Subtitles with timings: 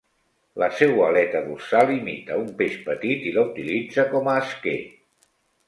[0.61, 4.77] La seua aleta dorsal imita un peix petit i la utilitza com a esquer.